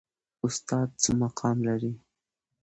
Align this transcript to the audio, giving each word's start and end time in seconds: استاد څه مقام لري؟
استاد 0.45 0.89
څه 1.01 1.09
مقام 1.21 1.57
لري؟ 1.67 1.93